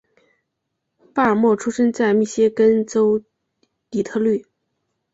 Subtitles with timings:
[1.13, 3.23] 巴尔默出生在密歇根州
[3.91, 4.47] 底特律。